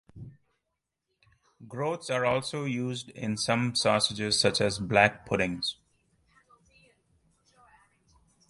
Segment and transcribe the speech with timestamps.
[1.67, 5.75] Groats are also used in some sausages such as black puddings.